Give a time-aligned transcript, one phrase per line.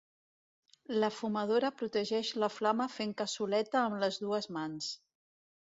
[1.03, 4.93] La fumadora protegeix la flama fent cassoleta amb les dues mans.